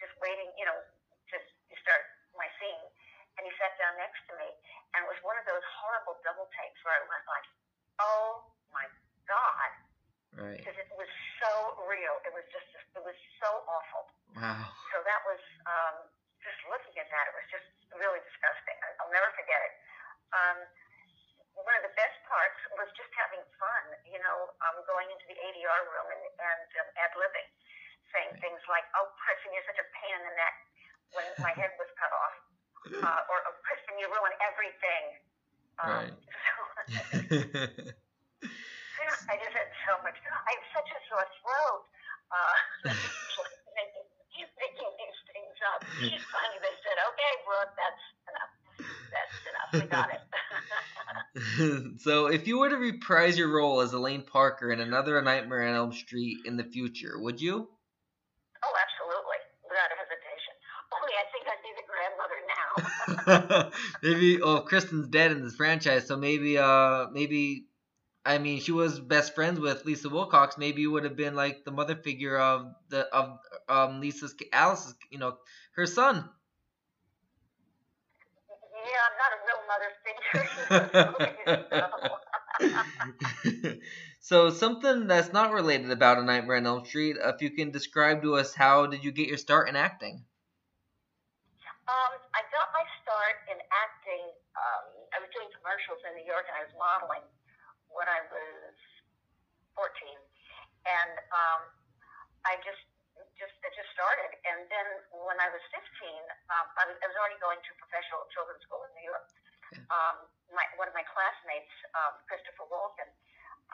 just 0.00 0.12
waiting, 0.20 0.50
you 0.58 0.66
know, 0.66 0.74
to, 0.76 1.36
to 1.38 1.74
start 1.80 2.02
my 2.34 2.48
scene, 2.58 2.84
and 3.38 3.46
he 3.46 3.52
sat 3.62 3.78
down 3.78 3.94
next 3.96 4.18
to 4.26 4.34
me, 4.36 4.48
and 4.96 5.06
it 5.06 5.08
was 5.08 5.20
one 5.22 5.38
of 5.38 5.46
those 5.46 5.62
horrible 5.78 6.18
double 6.26 6.50
takes 6.58 6.76
where 6.82 6.98
I 6.98 7.02
went 7.06 7.24
like, 7.30 7.46
"Oh 8.02 8.50
my 8.74 8.90
God," 9.30 9.70
Right. 10.34 10.58
because 10.58 10.74
it 10.74 10.90
was 10.98 11.08
so 11.38 11.78
real. 11.86 12.18
It 12.26 12.34
was 12.34 12.42
just, 12.50 12.66
it 12.98 13.02
was 13.06 13.14
so 13.38 13.50
awful. 13.70 14.10
Wow. 14.34 14.66
So 14.90 14.98
that 15.06 15.22
was 15.30 15.38
um, 15.70 15.96
just 16.42 16.58
looking 16.66 16.98
at 16.98 17.06
that. 17.06 17.24
It 17.30 17.34
was 17.38 17.46
just 17.54 17.68
really 17.94 18.18
disgusting. 18.26 18.74
I, 18.82 18.88
I'll 18.98 19.14
never 19.14 19.30
forget 19.38 19.62
it. 19.62 19.74
Um, 20.34 20.58
one 21.54 21.70
of 21.78 21.86
the 21.86 21.94
best 21.94 22.18
parts 22.26 22.58
was 22.74 22.90
just 22.98 23.14
having 23.14 23.38
fun. 23.62 23.84
You 24.10 24.18
know, 24.26 24.50
um, 24.66 24.82
going 24.90 25.06
into 25.06 25.22
the 25.30 25.38
ADR 25.38 25.80
room 25.86 26.08
and, 26.10 26.22
and 26.34 26.66
um, 26.82 26.88
ad 26.98 27.14
libbing, 27.14 27.46
saying 28.10 28.34
things 28.42 28.58
like, 28.66 28.82
"Oh, 28.98 29.06
Kristen, 29.22 29.54
you're 29.54 29.62
such 29.70 29.78
a 29.78 29.86
pain 30.02 30.12
in 30.18 30.22
the 30.26 30.34
neck," 30.34 30.56
when 31.14 31.26
my 31.46 31.54
head 31.54 31.70
was 31.78 31.86
cut 31.94 32.10
off, 32.10 32.34
uh, 33.06 33.30
or 33.30 33.38
oh, 33.46 33.54
"Kristen, 33.62 33.94
you 34.02 34.10
ruin 34.10 34.34
everything." 34.42 35.04
Um, 35.78 36.10
Right. 36.10 36.14
So 36.18 36.73
I 39.28 39.36
just 39.40 39.54
had 39.56 39.68
so 39.88 39.96
much. 40.04 40.16
I 40.20 40.52
have 40.52 40.66
such 40.74 40.88
a 40.92 41.00
sore 41.08 41.24
throat. 41.40 41.82
Uh, 42.34 42.92
making, 43.76 44.04
making 44.64 44.90
these 45.00 45.18
things 45.32 45.56
up. 45.72 45.80
Finally, 45.84 46.60
they 46.60 46.76
said, 46.84 46.96
"Okay, 47.12 47.32
Brooke, 47.44 47.72
that's 47.78 48.04
enough. 48.28 48.52
That's 49.12 49.36
enough. 49.48 49.70
We 49.72 49.88
got 49.88 50.10
it." 50.12 50.22
so 52.04 52.26
if 52.26 52.46
you 52.46 52.58
were 52.58 52.70
to 52.70 52.76
reprise 52.76 53.38
your 53.38 53.52
role 53.52 53.80
as 53.80 53.92
Elaine 53.92 54.22
Parker 54.22 54.70
in 54.72 54.80
another 54.80 55.20
Nightmare 55.22 55.66
on 55.68 55.74
Elm 55.74 55.92
Street 55.92 56.38
in 56.44 56.56
the 56.56 56.64
future, 56.64 57.18
would 57.18 57.40
you? 57.40 57.68
oh, 58.64 58.74
absolutely, 58.80 59.40
without 59.68 59.90
a 59.92 59.96
hesitation. 60.00 60.54
Only 60.94 61.14
I 61.18 61.24
think 61.32 61.44
I'd 61.48 61.60
be 61.60 61.72
the 61.76 61.86
grandmother 61.86 62.38
now. 62.48 62.70
maybe 64.02 64.40
oh 64.42 64.60
Kristen's 64.60 65.08
dead 65.08 65.32
in 65.32 65.42
this 65.42 65.56
franchise, 65.56 66.06
so 66.06 66.16
maybe 66.16 66.58
uh 66.58 67.06
maybe 67.12 67.66
I 68.24 68.38
mean 68.38 68.60
she 68.60 68.72
was 68.72 69.00
best 69.00 69.34
friends 69.34 69.60
with 69.60 69.84
Lisa 69.84 70.08
Wilcox. 70.08 70.58
Maybe 70.58 70.82
you 70.82 70.90
would 70.92 71.04
have 71.04 71.16
been 71.16 71.34
like 71.34 71.64
the 71.64 71.72
mother 71.72 71.96
figure 71.96 72.38
of 72.38 72.66
the 72.90 73.00
of 73.14 73.38
um 73.68 74.00
Lisa's 74.00 74.34
Alice's 74.52 74.94
you 75.10 75.18
know 75.18 75.36
her 75.76 75.86
son. 75.86 76.28
yeah, 78.84 79.08
I'm 79.08 79.16
not 79.18 79.32
a 79.32 79.38
real 79.46 79.62
mother 79.68 79.90
figure. 80.04 81.40
so, 83.60 83.80
so 84.20 84.50
something 84.50 85.06
that's 85.06 85.32
not 85.32 85.52
related 85.52 85.90
about 85.90 86.18
A 86.18 86.22
Nightmare 86.24 86.56
on 86.56 86.66
Elm 86.66 86.84
Street. 86.84 87.16
If 87.22 87.42
you 87.42 87.50
can 87.50 87.70
describe 87.70 88.22
to 88.22 88.36
us 88.36 88.54
how 88.54 88.86
did 88.86 89.04
you 89.04 89.12
get 89.12 89.28
your 89.28 89.38
start 89.38 89.68
in 89.68 89.76
acting? 89.76 90.24
Um, 91.84 92.16
I 92.32 92.40
got 92.48 92.72
my 92.72 92.84
start 93.04 93.44
in 93.52 93.60
acting. 93.68 94.24
Um, 94.56 94.84
I 95.12 95.20
was 95.84 96.00
commercials 96.00 96.00
in 96.08 96.12
New 96.16 96.28
York, 96.28 96.48
and 96.48 96.56
I 96.56 96.62
was 96.64 96.74
modeling 96.80 97.24
when 97.92 98.08
I 98.08 98.20
was 98.32 98.76
14, 99.76 99.84
and 100.88 101.12
um, 101.28 101.60
I 102.48 102.56
just 102.64 102.80
just 103.38 103.54
it 103.62 103.72
just 103.74 103.90
started. 103.92 104.30
And 104.46 104.66
then 104.70 104.86
when 105.12 105.38
I 105.38 105.50
was 105.50 105.62
15, 105.70 105.76
um, 106.54 106.66
I, 106.78 106.82
was, 106.88 106.96
I 107.02 107.06
was 107.10 107.16
already 107.18 107.38
going 107.42 107.58
to 107.58 107.70
professional 107.78 108.26
children's 108.34 108.62
school 108.66 108.82
in 108.86 108.92
New 108.94 109.06
York. 109.06 109.26
Um, 109.90 110.16
my, 110.54 110.62
one 110.78 110.86
of 110.86 110.94
my 110.94 111.02
classmates, 111.10 111.70
um, 111.98 112.14
Christopher 112.30 112.66
Walken, 112.70 113.10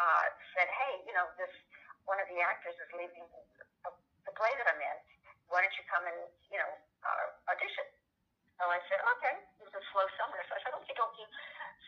uh, 0.01 0.27
said, 0.57 0.67
"Hey, 0.67 1.05
you 1.07 1.13
know, 1.13 1.29
this 1.37 1.53
one 2.09 2.19
of 2.19 2.27
the 2.33 2.41
actors 2.41 2.75
is 2.75 2.91
leaving 2.97 3.25
the, 3.85 3.91
the 4.27 4.33
play 4.35 4.53
that 4.59 4.67
I'm 4.67 4.81
in. 4.81 4.99
Why 5.53 5.61
don't 5.61 5.77
you 5.77 5.85
come 5.87 6.05
and 6.09 6.21
you 6.49 6.59
know 6.59 6.73
uh, 7.05 7.27
audition?" 7.53 7.85
So 8.57 8.65
I 8.69 8.81
said, 8.89 9.01
"Okay." 9.19 9.37
It 9.61 9.65
was 9.69 9.77
a 9.77 9.85
slow 9.93 10.07
summer, 10.17 10.41
so 10.49 10.57
I 10.57 10.60
said, 10.60 10.60
"Okay, 10.60 10.60
dokie." 10.60 10.60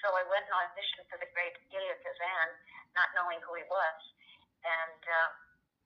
So 0.03 0.11
I 0.11 0.27
went 0.27 0.43
and 0.51 0.55
auditioned 0.59 1.07
for 1.07 1.17
the 1.23 1.31
great 1.31 1.55
Elia 1.71 1.95
Kazan, 2.03 2.49
not 2.99 3.15
knowing 3.15 3.39
who 3.47 3.55
he 3.55 3.63
was, 3.71 4.01
and 4.67 5.01
uh, 5.07 5.31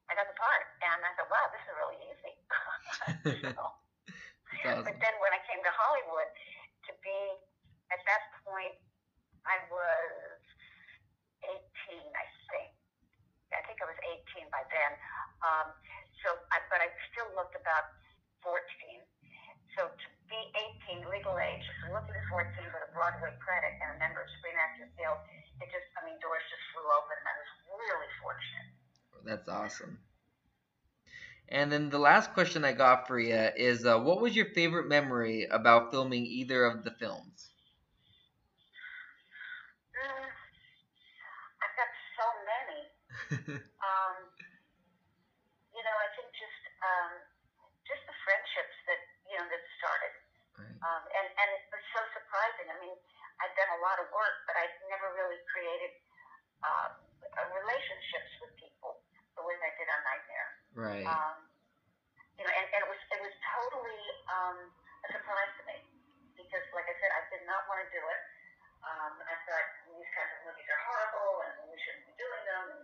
I 0.09 0.17
got 0.17 0.25
the 0.25 0.39
part. 0.41 0.65
And 0.81 1.05
I 1.05 1.13
thought, 1.21 1.29
"Wow, 1.29 1.47
this 1.53 1.61
is 1.69 1.75
really 1.77 2.01
easy." 2.09 2.35
so, 3.53 3.61
awesome. 3.61 4.89
But 4.89 4.97
then 5.05 5.15
when 5.21 5.33
I 5.37 5.41
came 5.45 5.61
to 5.61 5.73
Hollywood, 5.77 6.33
to 6.89 6.93
be 7.05 7.19
at 7.93 8.01
that 8.09 8.23
point, 8.41 8.75
I 9.45 9.61
was 9.69 10.41
18, 11.45 12.01
I 12.01 12.27
think. 12.51 12.73
I 13.55 13.63
think 13.69 13.79
I 13.79 13.87
was 13.87 14.01
18 14.35 14.49
by 14.51 14.65
then. 14.73 14.93
Um, 15.45 15.69
so, 16.25 16.35
I, 16.51 16.59
but 16.67 16.83
I 16.83 16.91
still 17.13 17.31
looked 17.39 17.55
about 17.55 17.95
14. 18.43 18.59
So 19.79 19.87
to 19.87 20.07
be 20.27 20.41
18, 20.89 21.07
legal 21.13 21.37
age, 21.39 21.63
looking 21.93 22.17
at 22.17 22.27
14 22.33 22.49
with 22.65 22.89
a 22.89 22.91
Broadway 22.97 23.31
credit 23.39 23.75
and 23.79 24.03
a 24.03 24.06
member 24.95 25.11
of 25.11 25.19
Screen 25.25 25.51
Actors 25.59 25.59
Guild, 25.59 25.67
it 25.67 25.69
just, 25.73 25.89
I 25.99 26.01
mean, 26.07 26.19
doors 26.21 26.45
just 26.51 26.63
flew 26.73 26.87
open, 26.95 27.17
and 27.19 27.29
I 27.29 27.35
was 27.41 27.51
really 27.91 28.11
fortunate. 28.23 28.69
That's 29.25 29.49
awesome. 29.49 29.99
And 31.49 31.73
then 31.73 31.91
the 31.91 31.99
last 31.99 32.33
question 32.35 32.65
I 32.65 32.73
got 32.73 33.07
for 33.09 33.19
you 33.19 33.35
is, 33.57 33.85
uh, 33.87 33.99
what 33.99 34.21
was 34.21 34.37
your 34.37 34.47
favorite 34.47 34.89
memory 34.89 35.45
about 35.45 35.91
filming 35.91 36.27
either 36.27 36.65
of 36.65 36.85
the 36.85 36.91
films? 36.93 37.51
Mm, 39.97 40.29
I've 41.63 41.77
got 41.77 41.91
so 42.17 42.27
many. 42.45 42.81
um, 43.83 44.17
you 45.75 45.83
know, 45.83 45.97
I 46.01 46.09
think 46.17 46.29
just 46.37 46.63
um, 46.83 47.11
just 47.87 48.03
the 48.07 48.17
friendships 48.25 48.77
that 48.89 49.01
you 49.29 49.37
know 49.39 49.47
that 49.49 49.63
started, 49.79 50.15
Right. 50.59 50.81
um, 50.83 51.03
and 51.17 51.27
and 51.29 51.49
it 51.57 51.65
was 51.73 51.85
so 51.95 52.01
surprising. 52.17 52.69
I 52.73 52.77
mean, 52.81 52.97
I've 53.41 53.55
done 53.57 53.71
a 53.76 53.76
lot 53.87 54.03
of 54.03 54.11
work, 54.11 54.37
but 54.51 54.59
I've 54.59 54.75
never 54.91 55.15
really 55.15 55.39
created 55.47 55.95
um, 56.67 56.91
uh, 57.23 57.47
relationships 57.55 58.33
with 58.43 58.51
people 58.59 58.99
the 59.39 59.47
way 59.47 59.55
that 59.55 59.67
I 59.71 59.73
did 59.79 59.87
on 59.87 60.01
Nightmare. 60.03 60.51
Right. 60.75 61.07
Um, 61.07 61.47
you 62.35 62.43
know, 62.43 62.51
and, 62.51 62.67
and 62.75 62.81
it 62.83 62.89
was 62.91 63.01
it 63.15 63.21
was 63.23 63.35
totally 63.55 64.03
um, 64.29 64.59
a 65.07 65.09
surprise 65.15 65.53
to 65.57 65.63
me 65.71 65.79
because, 66.35 66.67
like 66.75 66.85
I 66.91 66.97
said, 67.01 67.11
I 67.15 67.23
did 67.31 67.47
not 67.47 67.65
want 67.71 67.81
to 67.87 67.89
do 67.95 68.03
it. 68.03 68.23
Um, 68.85 69.15
I 69.25 69.35
thought 69.47 69.67
these 69.89 70.11
kinds 70.13 70.31
of 70.37 70.41
movies 70.51 70.69
are 70.69 70.83
horrible 70.85 71.33
and 71.47 71.55
we 71.71 71.79
shouldn't 71.81 72.07
be 72.11 72.15
doing 72.21 72.45
them, 72.45 72.67
and 72.77 72.83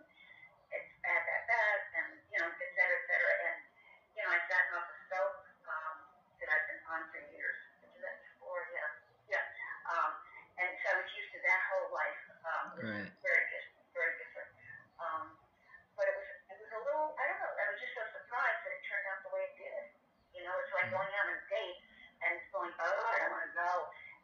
it's 0.73 0.93
bad, 1.05 1.21
bad, 1.27 1.43
bad, 1.51 1.79
and 2.01 2.09
you 2.33 2.39
know, 2.41 2.49
et 2.49 2.71
cetera, 2.79 2.97
et 2.97 3.07
cetera. 3.11 3.33
And 3.51 3.59
you 4.17 4.21
know, 4.25 4.31
I'd 4.33 4.47
gotten 4.49 4.71
off 4.79 4.89
the 4.89 5.01
soap 5.11 5.35
um, 5.69 5.97
that 6.41 6.49
I've 6.49 6.67
been 6.71 6.81
on 6.89 7.03
for 7.13 7.21
years. 7.35 7.61
Is 7.93 8.01
that 8.01 8.17
four? 8.41 8.57
Yeah, 8.73 8.89
yeah. 9.37 9.45
Um, 9.93 10.11
and 10.59 10.71
so 10.81 10.87
I 10.93 10.97
was 11.01 11.11
used 11.13 11.33
to 11.33 11.41
that 11.43 11.61
whole 11.73 11.89
life. 11.91 12.23
Um, 12.45 12.47
it 12.47 12.61
was 12.63 12.71
Right. 12.83 13.07
very 13.23 13.45
different, 13.47 13.87
very 13.95 14.15
different. 14.19 14.51
Um, 14.99 15.39
but 15.95 16.11
it 16.11 16.15
was 16.19 16.27
it 16.51 16.57
was 16.59 16.71
a 16.75 16.81
little 16.83 17.15
I 17.15 17.25
don't 17.31 17.39
know 17.39 17.53
I 17.55 17.67
was 17.71 17.79
just 17.79 17.95
so 17.95 18.03
surprised 18.11 18.59
that 18.67 18.73
it 18.75 18.83
turned 18.91 19.07
out 19.07 19.23
the 19.23 19.31
way 19.31 19.47
it 19.47 19.55
did. 19.55 19.85
You 20.35 20.43
know, 20.43 20.51
it's 20.59 20.73
like 20.75 20.91
Mm. 20.91 20.99
going 20.99 21.13
out 21.15 21.27
on 21.31 21.39
a 21.39 21.47
date 21.47 21.79
and 22.27 22.31
it's 22.43 22.51
going 22.51 22.75
oh 22.75 22.83
I 23.07 23.23
don't 23.23 23.31
want 23.31 23.47
to 23.47 23.55
go, 23.55 23.71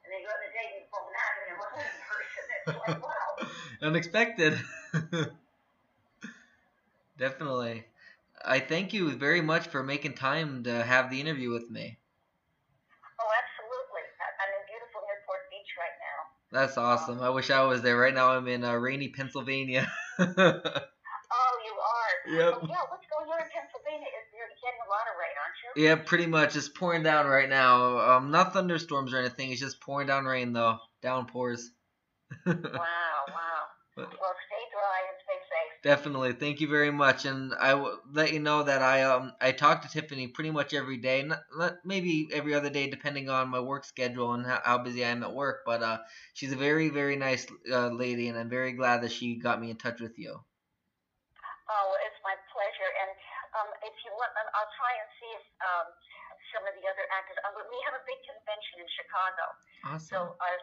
and 0.02 0.10
then 0.10 0.18
you 0.18 0.26
go 0.26 0.34
on 0.34 0.42
the 0.42 0.50
date 0.50 0.70
and 0.74 0.82
you 0.82 0.90
fall 0.90 1.06
out 1.06 1.34
and 1.38 1.46
you're 1.46 1.60
one 1.62 1.70
person. 1.78 2.44
It's 2.50 2.66
like 2.82 2.98
wow. 2.98 3.30
Unexpected. 3.94 4.58
Definitely. 7.18 7.86
I 8.44 8.58
thank 8.58 8.90
you 8.92 9.14
very 9.14 9.40
much 9.40 9.66
for 9.70 9.82
making 9.82 10.14
time 10.14 10.62
to 10.66 10.82
have 10.82 11.10
the 11.10 11.20
interview 11.20 11.50
with 11.50 11.70
me. 11.70 11.98
Oh, 13.18 13.30
absolutely. 13.30 14.02
I- 14.18 14.34
I'm 14.42 14.50
in 14.54 14.62
beautiful 14.70 15.02
Newport 15.06 15.46
Beach 15.50 15.74
right 15.78 15.94
now. 15.98 16.37
That's 16.50 16.78
awesome. 16.78 17.20
I 17.20 17.30
wish 17.30 17.50
I 17.50 17.62
was 17.64 17.82
there. 17.82 17.96
Right 17.96 18.14
now 18.14 18.30
I'm 18.30 18.48
in 18.48 18.64
uh, 18.64 18.74
rainy 18.74 19.08
Pennsylvania. 19.08 19.90
Oh, 21.30 21.54
you 21.64 21.74
are. 21.76 22.40
Yep. 22.40 22.54
Oh, 22.62 22.66
yeah. 22.68 22.84
What's 22.88 23.04
going 23.12 23.28
on 23.28 23.40
in 23.40 23.48
Pennsylvania? 23.52 24.08
Is 24.08 24.32
you're 24.32 24.48
getting 24.64 24.80
a 24.80 24.88
lot 24.88 25.04
of 25.12 25.14
rain, 25.20 25.36
aren't 25.36 25.58
you? 25.60 25.84
yeah, 25.84 25.96
pretty 25.96 26.26
much. 26.26 26.56
It's 26.56 26.68
pouring 26.70 27.02
down 27.02 27.26
right 27.26 27.48
now. 27.48 27.98
Um, 27.98 28.30
not 28.30 28.52
thunderstorms 28.54 29.12
or 29.12 29.18
anything. 29.18 29.52
It's 29.52 29.60
just 29.60 29.80
pouring 29.80 30.06
down 30.08 30.24
rain 30.24 30.52
though. 30.54 30.78
Downpours. 31.02 31.70
Wow, 32.46 32.54
wow. 33.28 33.62
Well, 33.96 34.08
stay 34.08 34.64
dry 34.72 35.00
and 35.08 35.16
stay 35.24 35.40
safe. 35.47 35.47
Definitely. 35.82 36.32
Thank 36.32 36.60
you 36.60 36.66
very 36.66 36.90
much. 36.90 37.24
And 37.24 37.54
I 37.54 37.74
will 37.74 38.00
let 38.10 38.32
you 38.32 38.40
know 38.40 38.64
that 38.64 38.82
I 38.82 39.02
um 39.02 39.32
I 39.40 39.52
talk 39.52 39.82
to 39.82 39.88
Tiffany 39.88 40.26
pretty 40.26 40.50
much 40.50 40.74
every 40.74 40.96
day. 40.98 41.22
Not, 41.22 41.78
maybe 41.84 42.28
every 42.32 42.54
other 42.54 42.70
day 42.70 42.90
depending 42.90 43.30
on 43.30 43.48
my 43.48 43.60
work 43.60 43.84
schedule 43.84 44.34
and 44.34 44.44
how, 44.44 44.60
how 44.64 44.78
busy 44.78 45.04
I 45.04 45.10
am 45.10 45.22
at 45.22 45.32
work. 45.32 45.62
But 45.64 45.82
uh, 45.82 45.98
she's 46.34 46.50
a 46.50 46.58
very 46.58 46.88
very 46.90 47.14
nice 47.14 47.46
uh, 47.70 47.88
lady, 47.88 48.26
and 48.26 48.36
I'm 48.36 48.50
very 48.50 48.72
glad 48.72 49.02
that 49.02 49.12
she 49.12 49.36
got 49.36 49.60
me 49.60 49.70
in 49.70 49.76
touch 49.76 50.00
with 50.00 50.18
you. 50.18 50.34
Oh, 51.70 51.90
it's 52.10 52.18
my 52.26 52.34
pleasure. 52.50 52.90
And 53.06 53.10
um, 53.54 53.70
if 53.86 53.94
you 54.02 54.10
want, 54.18 54.34
um, 54.34 54.48
I'll 54.58 54.72
try 54.82 54.92
and 54.98 55.08
see 55.22 55.30
if 55.30 55.44
um, 55.62 55.86
some 56.50 56.64
of 56.66 56.74
the 56.74 56.84
other 56.90 57.06
actors. 57.14 57.38
Um, 57.46 57.54
we 57.54 57.78
have 57.86 57.94
a 57.94 58.02
big 58.02 58.18
convention 58.26 58.82
in 58.82 58.88
Chicago, 58.98 59.44
Awesome. 59.94 60.10
so 60.10 60.18
uh, 60.42 60.58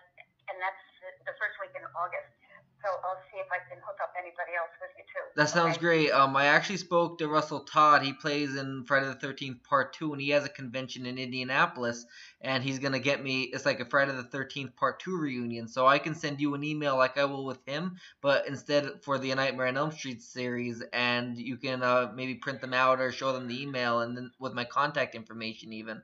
and 0.51 0.59
that's 0.59 0.83
the 1.23 1.33
first 1.39 1.55
week 1.63 1.71
in 1.71 1.87
August. 1.95 2.44
So 2.85 2.91
I'll 3.01 3.17
see 3.33 3.39
if 3.41 3.49
I 3.49 3.57
can 3.67 3.81
hook 3.81 3.97
up 3.97 4.13
anybody 4.13 4.53
else 4.53 4.69
with 4.79 4.93
you 4.93 5.03
too. 5.09 5.25
That 5.35 5.49
sounds 5.49 5.73
okay? 5.77 6.05
great. 6.05 6.11
Um, 6.11 6.37
I 6.37 6.45
actually 6.45 6.77
spoke 6.77 7.17
to 7.17 7.27
Russell 7.27 7.61
Todd. 7.61 8.03
He 8.03 8.13
plays 8.13 8.55
in 8.55 8.85
Friday 8.85 9.07
the 9.07 9.15
Thirteenth 9.15 9.63
Part 9.63 9.93
Two, 9.93 10.13
and 10.13 10.21
he 10.21 10.29
has 10.29 10.45
a 10.45 10.49
convention 10.49 11.07
in 11.07 11.17
Indianapolis, 11.17 12.05
and 12.41 12.63
he's 12.63 12.77
gonna 12.77 12.99
get 12.99 13.23
me. 13.23 13.49
It's 13.49 13.65
like 13.65 13.79
a 13.79 13.89
Friday 13.89 14.11
the 14.11 14.21
Thirteenth 14.21 14.75
Part 14.75 14.99
Two 14.99 15.17
reunion, 15.17 15.67
so 15.67 15.87
I 15.87 15.97
can 15.97 16.13
send 16.13 16.39
you 16.39 16.53
an 16.53 16.63
email 16.63 16.95
like 16.95 17.17
I 17.17 17.25
will 17.25 17.43
with 17.43 17.65
him, 17.65 17.97
but 18.21 18.47
instead 18.47 19.01
for 19.01 19.17
the 19.17 19.33
Nightmare 19.33 19.65
on 19.65 19.77
Elm 19.77 19.91
Street 19.91 20.21
series, 20.21 20.83
and 20.93 21.39
you 21.39 21.57
can 21.57 21.81
uh, 21.81 22.11
maybe 22.13 22.35
print 22.35 22.61
them 22.61 22.75
out 22.75 23.01
or 23.01 23.11
show 23.11 23.33
them 23.33 23.47
the 23.47 23.59
email, 23.59 24.01
and 24.01 24.15
then 24.15 24.29
with 24.37 24.53
my 24.53 24.63
contact 24.63 25.15
information 25.15 25.73
even. 25.73 25.97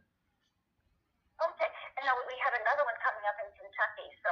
Okay. 1.37 1.69
And 2.01 2.09
now 2.09 2.17
we 2.25 2.33
have 2.41 2.57
another 2.57 2.81
one 2.89 2.97
coming 3.05 3.21
up 3.29 3.37
in 3.37 3.53
Kentucky, 3.53 4.09
so 4.25 4.31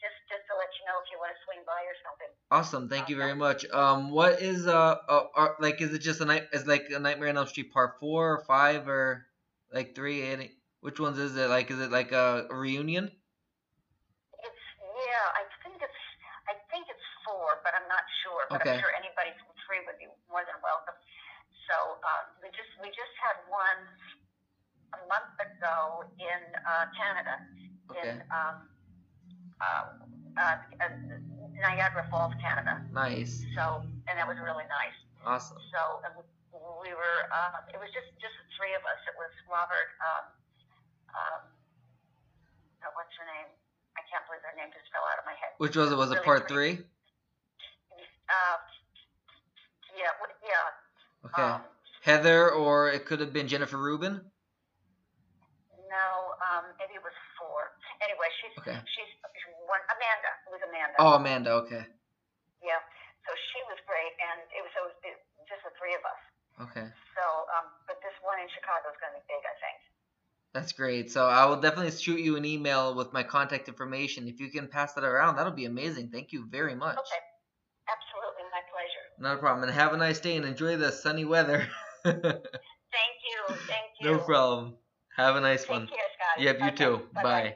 just 0.00 0.16
just 0.32 0.48
to 0.48 0.56
let 0.56 0.72
you 0.80 0.88
know 0.88 0.96
if 1.04 1.12
you 1.12 1.20
want 1.20 1.36
to 1.36 1.38
swing 1.44 1.60
by 1.68 1.84
or 1.84 1.89
something. 2.02 2.30
Awesome, 2.50 2.88
thank 2.88 3.08
you 3.08 3.16
very 3.16 3.34
much. 3.34 3.64
Um, 3.70 4.10
what 4.10 4.42
is 4.42 4.66
uh, 4.66 4.96
uh, 5.08 5.24
uh 5.36 5.48
like 5.60 5.80
is 5.80 5.94
it 5.94 6.00
just 6.00 6.20
a 6.20 6.24
night? 6.24 6.44
Is 6.52 6.66
like 6.66 6.90
a 6.90 6.98
Nightmare 6.98 7.28
on 7.28 7.36
Elm 7.36 7.46
Street 7.46 7.72
Part 7.72 8.00
Four 8.00 8.34
or 8.34 8.44
Five 8.44 8.88
or 8.88 9.26
like 9.72 9.94
three? 9.94 10.26
Any, 10.26 10.50
which 10.80 10.98
ones 10.98 11.18
is 11.18 11.36
it? 11.36 11.48
Like 11.48 11.70
is 11.70 11.78
it 11.78 11.90
like 11.90 12.12
a, 12.12 12.46
a 12.50 12.54
reunion? 12.54 13.04
It's 13.06 14.64
yeah, 14.82 15.38
I 15.38 15.46
think 15.62 15.78
it's 15.78 16.02
I 16.50 16.58
think 16.74 16.90
it's 16.90 17.06
four, 17.22 17.62
but 17.62 17.70
I'm 17.78 17.86
not 17.86 18.02
sure. 18.26 18.50
But 18.50 18.66
Okay. 18.66 18.74
I'm 18.74 18.82
sure 18.82 18.92
anybody 18.98 19.30
from 19.38 19.54
three 19.62 19.86
would 19.86 19.98
be 20.02 20.10
more 20.26 20.42
than 20.42 20.58
welcome. 20.58 20.98
So 21.70 22.02
um, 22.02 22.24
we 22.42 22.50
just 22.50 22.72
we 22.82 22.90
just 22.90 23.14
had 23.22 23.38
one 23.46 23.86
a 24.90 25.00
month 25.06 25.38
ago 25.38 26.02
in 26.18 26.42
uh, 26.66 26.90
Canada 26.98 27.36
Okay, 27.90 28.10
in 28.10 28.22
um, 28.30 28.66
uh, 29.62 29.84
uh, 30.34 30.56
uh, 30.82 31.29
Niagara 31.60 32.06
Falls, 32.10 32.32
Canada. 32.40 32.80
nice, 32.92 33.44
So 33.54 33.84
and 34.08 34.14
that 34.18 34.26
was 34.26 34.36
really 34.40 34.64
nice. 34.68 34.96
awesome. 35.24 35.58
So 35.72 36.00
and 36.04 36.12
we 36.82 36.90
were 36.96 37.18
uh, 37.30 37.60
it 37.72 37.78
was 37.78 37.88
just 37.92 38.08
just 38.18 38.34
the 38.40 38.46
three 38.56 38.72
of 38.74 38.82
us. 38.88 39.00
It 39.06 39.14
was 39.16 39.30
Robert. 39.46 39.88
Um, 40.02 40.24
um, 41.14 41.40
oh, 42.86 42.92
what's 42.96 43.12
her 43.20 43.26
name? 43.28 43.48
I 43.98 44.02
can't 44.08 44.24
believe 44.26 44.42
her 44.46 44.54
name 44.56 44.70
just 44.72 44.88
fell 44.94 45.04
out 45.06 45.18
of 45.20 45.26
my 45.28 45.36
head. 45.36 45.52
Which 45.58 45.76
was 45.76 45.92
it? 45.92 45.96
Was 45.98 46.10
it 46.10 46.22
Part. 46.24 46.48
Three? 46.48 46.80
Uh, 48.30 48.56
yeah, 49.98 50.14
yeah. 50.46 51.28
Okay, 51.28 51.42
Um, 51.42 51.60
Heather, 52.02 52.50
or 52.50 52.88
it 52.90 53.04
could 53.04 53.20
have 53.20 53.32
been 53.34 53.48
Jennifer 53.50 53.76
Rubin. 53.76 54.22
no, 55.90 56.06
um, 56.46 56.70
maybe 56.78 56.94
it 56.94 57.02
was 57.02 57.12
four. 57.36 57.74
Anyway, 58.00 58.30
she's 58.40 58.54
Okay. 58.62 58.78
she's 58.94 59.10
one 59.70 59.82
Amanda. 59.86 60.30
It 60.44 60.50
was 60.50 60.62
Amanda. 60.66 60.96
Oh, 60.98 61.14
Amanda. 61.14 61.50
Okay. 61.64 61.86
Yeah. 62.58 62.82
So 63.22 63.30
she 63.54 63.62
was 63.70 63.78
great, 63.86 64.12
and 64.18 64.42
it 64.50 64.62
was, 64.66 64.72
it 64.74 64.82
was 64.82 65.46
just 65.46 65.62
the 65.62 65.72
three 65.78 65.94
of 65.94 66.02
us. 66.02 66.20
Okay. 66.66 66.86
So, 67.14 67.24
um, 67.56 67.70
but 67.86 68.02
this 68.02 68.12
one 68.20 68.42
in 68.42 68.50
Chicago 68.50 68.90
is 68.90 68.98
going 68.98 69.14
to 69.14 69.22
be 69.22 69.26
big, 69.30 69.42
I 69.46 69.56
think. 69.62 69.78
That's 70.52 70.72
great. 70.74 71.10
So 71.14 71.26
I 71.26 71.46
will 71.46 71.62
definitely 71.62 71.94
shoot 71.94 72.18
you 72.20 72.36
an 72.36 72.44
email 72.44 72.94
with 72.94 73.12
my 73.12 73.22
contact 73.22 73.68
information. 73.68 74.26
If 74.26 74.40
you 74.40 74.50
can 74.50 74.66
pass 74.66 74.92
that 74.94 75.04
around, 75.04 75.36
that'll 75.36 75.52
be 75.52 75.64
amazing. 75.64 76.10
Thank 76.10 76.32
you 76.32 76.44
very 76.50 76.74
much. 76.74 76.98
Okay. 76.98 77.22
Absolutely. 77.86 78.44
My 78.50 78.62
pleasure. 78.66 79.06
Not 79.22 79.38
a 79.38 79.38
problem. 79.38 79.68
And 79.68 79.72
have 79.72 79.94
a 79.94 79.96
nice 79.96 80.18
day 80.18 80.36
and 80.36 80.44
enjoy 80.44 80.76
the 80.76 80.90
sunny 80.90 81.24
weather. 81.24 81.68
Thank 82.04 82.18
you. 82.18 83.54
Thank 83.70 83.94
you. 84.00 84.10
No 84.10 84.18
problem. 84.18 84.74
Have 85.16 85.36
a 85.36 85.40
nice 85.40 85.62
Take 85.62 85.70
one. 85.70 85.86
Care, 85.86 85.96
Scotty. 86.16 86.44
Yep, 86.44 86.58
you 86.58 86.66
okay. 86.66 86.76
too. 86.76 87.06
Bye-bye. 87.14 87.22
Bye. 87.22 87.54